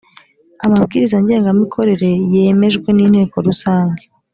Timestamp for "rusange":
3.47-4.03